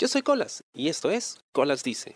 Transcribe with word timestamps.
Yo 0.00 0.06
soy 0.06 0.22
Colas 0.22 0.62
y 0.72 0.86
esto 0.86 1.10
es 1.10 1.40
Colas 1.50 1.82
Dice. 1.82 2.14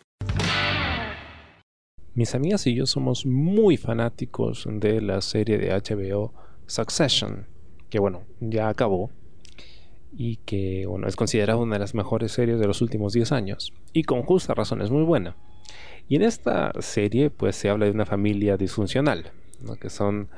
Mis 2.15 2.33
amigas 2.37 2.65
y 2.69 2.77
yo 2.77 2.87
somos 2.87 3.27
muy 3.27 3.77
fanáticos 3.77 4.69
de 4.71 5.01
la 5.01 5.21
serie 5.21 5.59
de 5.59 5.73
HBO 5.73 6.33
Succession, 6.67 7.49
que 7.91 7.99
bueno, 7.99 8.23
ya 8.39 8.69
acabó 8.69 9.11
y 10.13 10.37
que 10.37 10.87
bueno, 10.87 11.09
es 11.09 11.17
considerada 11.17 11.59
una 11.59 11.75
de 11.75 11.81
las 11.81 11.97
mejores 11.97 12.31
series 12.31 12.61
de 12.61 12.69
los 12.69 12.83
últimos 12.83 13.15
10 13.15 13.33
años 13.33 13.73
y 13.93 14.05
con 14.05 14.23
justa 14.23 14.55
razón 14.55 14.81
es 14.81 14.93
muy 14.93 15.03
buena. 15.03 15.37
Y 16.09 16.15
en 16.15 16.23
esta 16.23 16.71
serie 16.79 17.31
pues 17.31 17.57
se 17.57 17.69
habla 17.69 17.87
de 17.87 17.91
una 17.91 18.07
familia 18.07 18.57
disfuncional, 18.57 19.33
que 19.81 19.91
son 19.91 20.29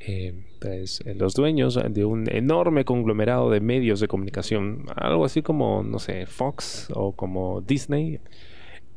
eh, 0.00 0.34
pues, 0.60 1.02
los 1.04 1.34
dueños 1.34 1.78
de 1.90 2.04
un 2.06 2.28
enorme 2.30 2.84
conglomerado 2.84 3.50
de 3.50 3.60
medios 3.60 4.00
de 4.00 4.08
comunicación, 4.08 4.86
algo 4.96 5.26
así 5.26 5.42
como, 5.42 5.82
no 5.82 5.98
sé, 5.98 6.26
Fox 6.26 6.88
o 6.94 7.12
como 7.12 7.60
Disney. 7.60 8.20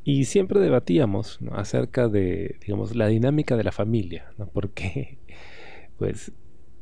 Y 0.05 0.25
siempre 0.25 0.59
debatíamos 0.59 1.39
acerca 1.51 2.09
de, 2.09 2.57
digamos, 2.61 2.95
la 2.95 3.07
dinámica 3.07 3.55
de 3.57 3.63
la 3.63 3.71
familia, 3.71 4.33
¿no? 4.37 4.47
porque 4.47 5.17
pues 5.97 6.31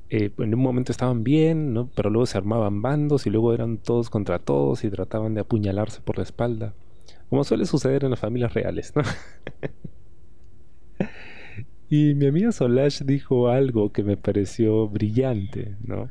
eh, 0.09 0.31
en 0.38 0.56
un 0.56 0.62
momento 0.62 0.92
estaban 0.92 1.23
bien, 1.23 1.73
¿no? 1.73 1.90
pero 1.95 2.09
luego 2.09 2.26
se 2.26 2.38
armaban 2.38 2.81
bandos 2.81 3.28
y 3.28 3.30
luego 3.30 3.53
eran 3.53 3.78
todos 3.78 4.09
contra 4.09 4.40
todos 4.40 4.84
y 4.84 4.90
trataban 4.90 5.34
de 5.34 5.42
apuñalarse 5.42 6.02
por 6.02 6.17
la 6.17 6.23
espalda, 6.23 6.73
como 7.30 7.44
suele 7.44 7.66
suceder 7.66 8.03
en 8.03 8.12
las 8.12 8.20
familias 8.20 8.53
reales. 8.53 8.94
¿no? 8.95 9.03
y 11.91 12.16
mi 12.16 12.26
amiga 12.26 12.54
Solange 12.54 13.04
dijo 13.04 13.50
algo 13.50 13.91
que 13.91 14.02
me 14.02 14.16
pareció 14.16 14.88
brillante, 14.88 15.76
¿no? 15.84 16.09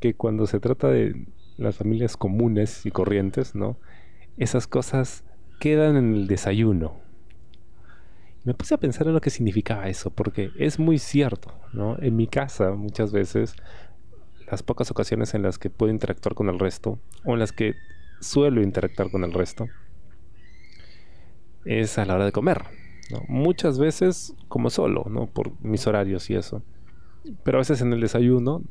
que 0.00 0.14
cuando 0.14 0.46
se 0.46 0.60
trata 0.60 0.88
de 0.88 1.26
las 1.58 1.76
familias 1.76 2.16
comunes 2.16 2.86
y 2.86 2.90
corrientes, 2.90 3.54
¿no? 3.54 3.76
esas 4.38 4.66
cosas 4.66 5.24
quedan 5.60 5.96
en 5.96 6.14
el 6.14 6.26
desayuno, 6.26 6.94
me 8.44 8.54
puse 8.54 8.74
a 8.74 8.78
pensar 8.78 9.06
en 9.08 9.12
lo 9.12 9.20
que 9.20 9.28
significaba 9.28 9.88
eso, 9.88 10.08
porque 10.08 10.50
es 10.58 10.78
muy 10.78 10.98
cierto, 10.98 11.52
¿no? 11.74 11.98
En 11.98 12.16
mi 12.16 12.26
casa 12.26 12.70
muchas 12.70 13.12
veces, 13.12 13.56
las 14.50 14.62
pocas 14.62 14.90
ocasiones 14.90 15.34
en 15.34 15.42
las 15.42 15.58
que 15.58 15.68
puedo 15.68 15.92
interactuar 15.92 16.34
con 16.34 16.48
el 16.48 16.58
resto, 16.58 16.98
o 17.24 17.34
en 17.34 17.40
las 17.40 17.52
que 17.52 17.74
suelo 18.20 18.62
interactuar 18.62 19.10
con 19.10 19.22
el 19.24 19.32
resto, 19.32 19.66
es 21.66 21.98
a 21.98 22.06
la 22.06 22.14
hora 22.14 22.24
de 22.24 22.32
comer. 22.32 22.85
Muchas 23.28 23.78
veces 23.78 24.34
como 24.48 24.70
solo, 24.70 25.06
¿no? 25.08 25.26
Por 25.26 25.52
mis 25.62 25.86
horarios 25.86 26.28
y 26.30 26.34
eso. 26.34 26.62
Pero 27.42 27.58
a 27.58 27.60
veces 27.60 27.80
en 27.80 27.92
el 27.92 28.00
desayuno 28.00 28.62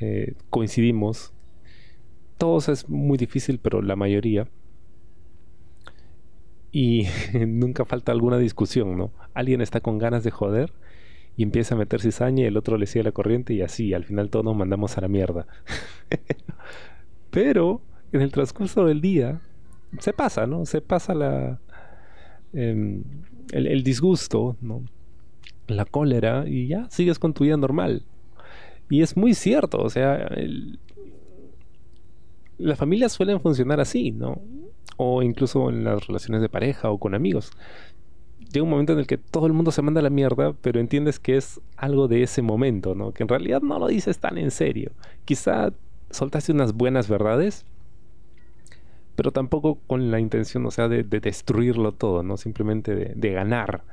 eh, 0.00 0.34
coincidimos. 0.50 1.32
Todos 2.38 2.68
es 2.68 2.88
muy 2.88 3.18
difícil, 3.18 3.58
pero 3.58 3.82
la 3.82 3.96
mayoría 3.96 4.48
y 6.72 7.06
nunca 7.46 7.84
falta 7.84 8.12
alguna 8.12 8.38
discusión, 8.38 8.96
¿no? 8.96 9.12
Alguien 9.34 9.60
está 9.60 9.80
con 9.80 9.98
ganas 9.98 10.24
de 10.24 10.30
joder 10.30 10.72
y 11.36 11.42
empieza 11.42 11.74
a 11.74 11.78
meter 11.78 12.00
cizaña 12.00 12.44
y 12.44 12.46
el 12.46 12.56
otro 12.56 12.76
le 12.76 12.86
sigue 12.86 13.04
la 13.04 13.12
corriente 13.12 13.54
y 13.54 13.62
así, 13.62 13.94
al 13.94 14.04
final 14.04 14.30
todos 14.30 14.44
nos 14.44 14.56
mandamos 14.56 14.96
a 14.96 15.00
la 15.00 15.08
mierda. 15.08 15.46
Pero 17.30 17.82
en 18.12 18.22
el 18.22 18.32
transcurso 18.32 18.84
del 18.84 19.00
día 19.00 19.40
se 19.98 20.12
pasa, 20.12 20.46
¿no? 20.46 20.66
Se 20.66 20.80
pasa 20.80 21.14
la 21.14 21.60
em, 22.52 23.02
el, 23.52 23.82
disgusto, 23.82 24.56
¿no? 24.60 24.82
La 25.66 25.84
cólera 25.84 26.44
y 26.46 26.66
ya 26.66 26.88
sigues 26.90 27.18
con 27.18 27.34
tu 27.34 27.44
vida 27.44 27.56
normal. 27.56 28.02
Y 28.88 29.02
es 29.02 29.16
muy 29.16 29.34
cierto, 29.34 29.78
o 29.78 29.90
sea, 29.90 30.28
las 32.58 32.78
familias 32.78 33.12
suelen 33.12 33.40
funcionar 33.40 33.80
así, 33.80 34.10
¿no? 34.10 34.40
o 35.02 35.22
incluso 35.22 35.70
en 35.70 35.82
las 35.82 36.06
relaciones 36.06 36.42
de 36.42 36.50
pareja 36.50 36.90
o 36.90 36.98
con 36.98 37.14
amigos. 37.14 37.52
Llega 38.52 38.64
un 38.64 38.68
momento 38.68 38.92
en 38.92 38.98
el 38.98 39.06
que 39.06 39.16
todo 39.16 39.46
el 39.46 39.54
mundo 39.54 39.70
se 39.70 39.80
manda 39.80 40.00
a 40.00 40.02
la 40.02 40.10
mierda, 40.10 40.52
pero 40.60 40.78
entiendes 40.78 41.18
que 41.18 41.38
es 41.38 41.58
algo 41.78 42.06
de 42.06 42.22
ese 42.22 42.42
momento, 42.42 42.94
¿no? 42.94 43.12
Que 43.12 43.22
en 43.22 43.30
realidad 43.30 43.62
no 43.62 43.78
lo 43.78 43.86
dices 43.86 44.18
tan 44.18 44.36
en 44.36 44.50
serio. 44.50 44.92
Quizá 45.24 45.72
soltaste 46.10 46.52
unas 46.52 46.74
buenas 46.74 47.08
verdades, 47.08 47.64
pero 49.20 49.32
tampoco 49.32 49.74
con 49.86 50.10
la 50.10 50.18
intención, 50.18 50.64
o 50.64 50.70
sea, 50.70 50.88
de, 50.88 51.02
destruirlo 51.02 51.92
todo, 51.92 52.22
¿no? 52.22 52.38
Simplemente 52.38 52.94
de, 52.94 53.32
ganar 53.32 53.84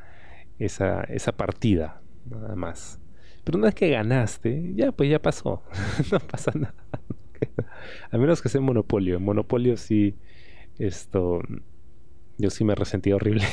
esa, 0.57 1.01
esa 1.01 1.33
partida, 1.33 2.01
nada 2.29 2.55
más. 2.55 3.01
Pero 3.43 3.57
una 3.57 3.67
vez 3.67 3.75
que 3.75 3.89
ganaste, 3.89 4.71
ya, 4.73 4.93
pues 4.93 5.09
ya 5.09 5.21
pasó. 5.21 5.63
no 6.13 6.19
pasa 6.21 6.53
nada. 6.55 6.73
A 8.09 8.17
menos 8.17 8.41
que 8.41 8.47
sea 8.47 8.61
monopolio. 8.61 9.17
En 9.17 9.25
monopolio 9.25 9.75
sí 9.75 10.15
esto, 10.79 11.41
yo 12.38 12.49
sí 12.49 12.63
me 12.63 12.73
resentía 12.73 13.17
horrible. 13.17 13.44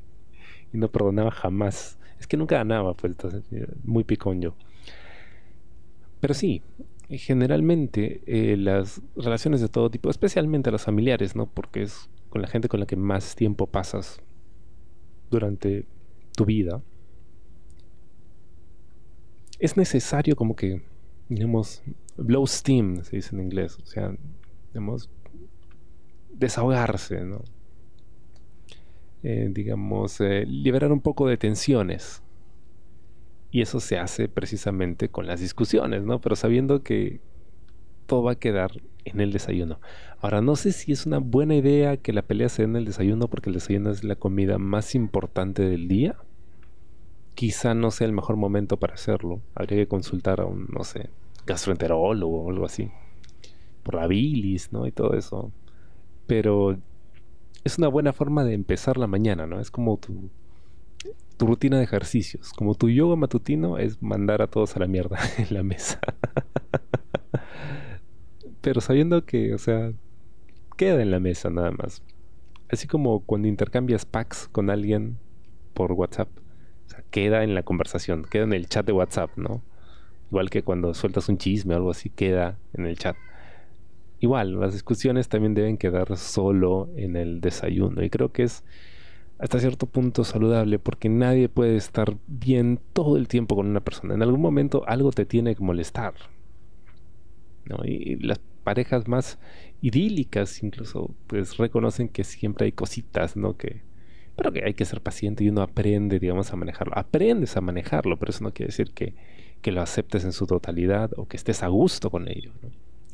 y 0.72 0.78
no 0.78 0.88
perdonaba 0.88 1.32
jamás. 1.32 1.98
Es 2.18 2.26
que 2.26 2.38
nunca 2.38 2.56
ganaba, 2.56 2.94
pues, 2.94 3.14
muy 3.84 4.04
picón 4.04 4.40
yo. 4.40 4.56
Pero 6.20 6.32
sí, 6.32 6.62
generalmente 7.08 8.22
eh, 8.26 8.56
las 8.56 9.02
relaciones 9.16 9.60
de 9.60 9.68
todo 9.68 9.90
tipo, 9.90 10.10
especialmente 10.10 10.70
las 10.70 10.84
familiares, 10.84 11.36
¿no? 11.36 11.46
Porque 11.46 11.82
es 11.82 12.08
con 12.30 12.42
la 12.42 12.48
gente 12.48 12.68
con 12.68 12.80
la 12.80 12.86
que 12.86 12.96
más 12.96 13.36
tiempo 13.36 13.66
pasas 13.66 14.20
durante 15.30 15.86
tu 16.36 16.44
vida. 16.44 16.82
Es 19.58 19.76
necesario 19.76 20.34
como 20.34 20.56
que, 20.56 20.82
digamos, 21.28 21.82
blow 22.16 22.46
steam, 22.46 23.04
se 23.04 23.16
dice 23.16 23.36
en 23.36 23.42
inglés. 23.42 23.78
O 23.80 23.86
sea, 23.86 24.14
digamos, 24.72 25.10
desahogarse. 26.32 27.22
Eh, 29.22 29.48
digamos, 29.52 30.20
eh, 30.20 30.44
liberar 30.46 30.92
un 30.92 31.00
poco 31.00 31.28
de 31.28 31.36
tensiones. 31.36 32.23
Y 33.54 33.60
eso 33.60 33.78
se 33.78 33.98
hace 33.98 34.26
precisamente 34.28 35.08
con 35.08 35.28
las 35.28 35.38
discusiones, 35.38 36.02
¿no? 36.02 36.20
Pero 36.20 36.34
sabiendo 36.34 36.82
que 36.82 37.20
todo 38.06 38.24
va 38.24 38.32
a 38.32 38.38
quedar 38.38 38.82
en 39.04 39.20
el 39.20 39.32
desayuno. 39.32 39.78
Ahora, 40.20 40.40
no 40.40 40.56
sé 40.56 40.72
si 40.72 40.90
es 40.90 41.06
una 41.06 41.18
buena 41.18 41.54
idea 41.54 41.96
que 41.96 42.12
la 42.12 42.22
pelea 42.22 42.48
sea 42.48 42.64
en 42.64 42.74
el 42.74 42.84
desayuno 42.84 43.28
porque 43.28 43.50
el 43.50 43.54
desayuno 43.54 43.92
es 43.92 44.02
la 44.02 44.16
comida 44.16 44.58
más 44.58 44.96
importante 44.96 45.62
del 45.62 45.86
día. 45.86 46.16
Quizá 47.36 47.74
no 47.74 47.92
sea 47.92 48.08
el 48.08 48.12
mejor 48.12 48.34
momento 48.34 48.76
para 48.76 48.94
hacerlo. 48.94 49.40
Habría 49.54 49.78
que 49.78 49.86
consultar 49.86 50.40
a 50.40 50.46
un, 50.46 50.66
no 50.72 50.82
sé, 50.82 51.10
gastroenterólogo 51.46 52.42
o 52.42 52.50
algo 52.50 52.66
así. 52.66 52.90
Por 53.84 53.94
la 53.94 54.08
bilis, 54.08 54.72
¿no? 54.72 54.86
Y 54.86 54.90
todo 54.90 55.14
eso 55.14 55.52
pero 56.26 56.76
es 57.64 57.78
una 57.78 57.88
buena 57.88 58.12
forma 58.12 58.44
de 58.44 58.54
empezar 58.54 58.96
la 58.96 59.06
mañana, 59.06 59.46
¿no? 59.46 59.60
Es 59.60 59.70
como 59.70 59.96
tu, 59.96 60.30
tu 61.36 61.46
rutina 61.46 61.78
de 61.78 61.84
ejercicios. 61.84 62.52
Como 62.52 62.74
tu 62.74 62.88
yoga 62.88 63.16
matutino 63.16 63.78
es 63.78 64.02
mandar 64.02 64.42
a 64.42 64.46
todos 64.46 64.76
a 64.76 64.80
la 64.80 64.86
mierda 64.86 65.18
en 65.38 65.54
la 65.54 65.62
mesa. 65.62 66.00
Pero 68.60 68.80
sabiendo 68.80 69.24
que, 69.24 69.54
o 69.54 69.58
sea, 69.58 69.92
queda 70.76 71.02
en 71.02 71.10
la 71.10 71.20
mesa 71.20 71.50
nada 71.50 71.70
más. 71.70 72.02
Así 72.70 72.86
como 72.86 73.20
cuando 73.20 73.48
intercambias 73.48 74.06
packs 74.06 74.48
con 74.50 74.70
alguien 74.70 75.18
por 75.74 75.92
WhatsApp. 75.92 76.28
O 76.86 76.90
sea, 76.90 77.04
queda 77.10 77.44
en 77.44 77.54
la 77.54 77.62
conversación, 77.62 78.24
queda 78.24 78.44
en 78.44 78.52
el 78.52 78.68
chat 78.68 78.86
de 78.86 78.92
WhatsApp, 78.92 79.30
¿no? 79.36 79.62
Igual 80.30 80.50
que 80.50 80.62
cuando 80.62 80.94
sueltas 80.94 81.28
un 81.28 81.38
chisme 81.38 81.74
o 81.74 81.76
algo 81.76 81.90
así, 81.90 82.10
queda 82.10 82.58
en 82.72 82.86
el 82.86 82.98
chat 82.98 83.16
igual, 84.24 84.58
las 84.58 84.72
discusiones 84.72 85.28
también 85.28 85.54
deben 85.54 85.76
quedar 85.76 86.16
solo 86.16 86.88
en 86.96 87.16
el 87.16 87.40
desayuno. 87.40 88.02
Y 88.02 88.10
creo 88.10 88.32
que 88.32 88.44
es 88.44 88.64
hasta 89.44 89.60
cierto 89.60 89.84
punto 89.84 90.24
saludable 90.24 90.78
porque 90.78 91.10
nadie 91.10 91.50
puede 91.50 91.76
estar 91.76 92.16
bien 92.26 92.80
todo 92.94 93.18
el 93.18 93.28
tiempo 93.28 93.54
con 93.54 93.66
una 93.66 93.80
persona. 93.80 94.14
En 94.14 94.22
algún 94.22 94.40
momento 94.40 94.84
algo 94.86 95.12
te 95.12 95.26
tiene 95.26 95.54
que 95.54 95.62
molestar. 95.62 96.14
Y 97.84 98.16
las 98.26 98.40
parejas 98.62 99.06
más 99.06 99.38
idílicas 99.82 100.62
incluso 100.62 101.14
pues 101.26 101.58
reconocen 101.58 102.08
que 102.08 102.24
siempre 102.24 102.64
hay 102.64 102.72
cositas, 102.72 103.36
¿no? 103.36 103.58
Que, 103.58 103.82
pero 104.34 104.50
que 104.50 104.64
hay 104.64 104.72
que 104.72 104.86
ser 104.86 105.02
paciente 105.02 105.44
y 105.44 105.50
uno 105.50 105.60
aprende, 105.60 106.18
digamos, 106.18 106.50
a 106.50 106.56
manejarlo. 106.56 106.96
Aprendes 106.96 107.58
a 107.58 107.60
manejarlo, 107.60 108.18
pero 108.18 108.30
eso 108.30 108.44
no 108.44 108.54
quiere 108.54 108.68
decir 108.68 108.92
que, 108.92 109.12
que 109.60 109.72
lo 109.72 109.82
aceptes 109.82 110.24
en 110.24 110.32
su 110.32 110.46
totalidad 110.46 111.10
o 111.18 111.28
que 111.28 111.36
estés 111.36 111.62
a 111.62 111.68
gusto 111.68 112.08
con 112.08 112.28
ello. 112.28 112.52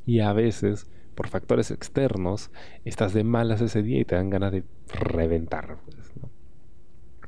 Y 0.07 0.21
a 0.21 0.33
veces 0.33 0.87
por 1.21 1.29
factores 1.29 1.71
externos, 1.71 2.51
estás 2.87 3.13
de 3.13 3.25
malas 3.25 3.61
ese 3.61 3.83
día 3.83 4.01
y 4.01 4.07
te 4.07 4.15
dan 4.15 4.31
ganas 4.31 4.53
de 4.53 4.65
reventar. 4.89 5.77
Pues, 5.85 6.00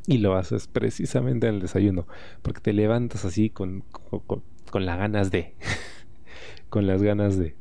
y 0.06 0.18
lo 0.18 0.36
haces 0.36 0.66
precisamente 0.66 1.48
en 1.48 1.56
el 1.56 1.60
desayuno, 1.60 2.06
porque 2.42 2.60
te 2.60 2.72
levantas 2.72 3.24
así 3.24 3.50
con, 3.50 3.84
con, 3.90 4.86
las 4.86 4.98
ganas 4.98 5.30
de, 5.30 5.54
con 6.68 6.86
las 6.86 7.02
ganas 7.02 7.38
de, 7.38 7.54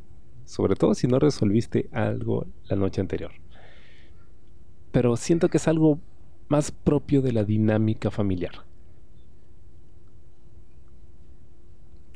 sobre 0.46 0.76
todo 0.76 0.94
si 0.96 1.08
no 1.08 1.20
resolviste 1.20 1.90
algo 1.92 2.48
la 2.68 2.76
noche 2.76 3.02
anterior. 3.02 3.32
Pero 4.92 5.16
siento 5.18 5.50
que 5.50 5.58
es 5.58 5.68
algo 5.68 6.00
más 6.50 6.72
propio 6.72 7.22
de 7.22 7.32
la 7.32 7.44
dinámica 7.44 8.12
familiar. 8.12 8.66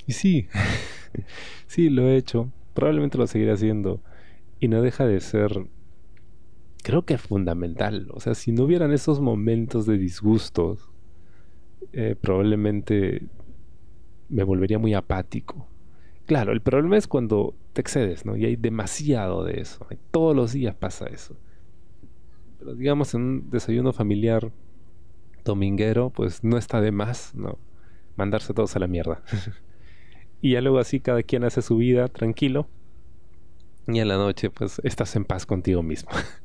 Y 0.07 0.13
sí, 0.13 0.48
sí, 1.68 1.89
lo 1.89 2.07
he 2.07 2.18
hecho 2.18 2.51
probablemente 2.75 3.18
lo 3.18 3.25
seguiré 3.25 3.54
haciendo 3.54 4.01
y 4.60 4.68
no 4.68 4.83
deja 4.83 5.07
de 5.07 5.19
ser 5.22 5.66
creo 6.85 7.03
que 7.03 7.15
es 7.15 7.21
fundamental. 7.21 8.09
O 8.13 8.19
sea, 8.19 8.35
si 8.35 8.51
no 8.51 8.65
hubieran 8.65 8.93
esos 8.93 9.19
momentos 9.19 9.87
de 9.87 9.97
disgustos, 9.97 10.87
eh, 11.93 12.15
probablemente 12.19 13.23
me 14.29 14.43
volvería 14.43 14.77
muy 14.77 14.93
apático. 14.93 15.67
Claro, 16.27 16.51
el 16.51 16.61
problema 16.61 16.95
es 16.95 17.07
cuando 17.07 17.55
te 17.73 17.81
excedes, 17.81 18.23
¿no? 18.23 18.37
Y 18.37 18.45
hay 18.45 18.55
demasiado 18.55 19.43
de 19.43 19.61
eso. 19.61 19.87
Todos 20.11 20.35
los 20.35 20.53
días 20.53 20.75
pasa 20.75 21.07
eso. 21.07 21.35
Pero 22.59 22.75
digamos 22.75 23.15
en 23.15 23.21
un 23.21 23.49
desayuno 23.49 23.91
familiar 23.91 24.51
dominguero, 25.43 26.11
pues 26.11 26.43
no 26.43 26.55
está 26.55 26.81
de 26.81 26.91
más, 26.91 27.33
¿no? 27.33 27.57
Mandarse 28.15 28.53
todos 28.53 28.75
a 28.75 28.79
la 28.79 28.85
mierda. 28.85 29.23
y 30.39 30.51
ya 30.51 30.61
luego 30.61 30.77
así 30.77 30.99
cada 30.99 31.23
quien 31.23 31.45
hace 31.45 31.63
su 31.63 31.77
vida 31.77 32.09
tranquilo. 32.09 32.67
Y 33.88 33.97
en 33.97 34.07
la 34.07 34.17
noche, 34.17 34.51
pues 34.51 34.79
estás 34.83 35.15
en 35.15 35.25
paz 35.25 35.47
contigo 35.47 35.81
mismo. 35.81 36.11